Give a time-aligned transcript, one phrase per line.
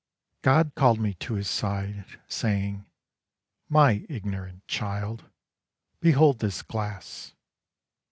[0.47, 0.53] III.
[0.53, 2.87] OD called me to his side Saying,
[3.69, 5.25] My ignorant child,
[5.99, 7.35] behold this glass.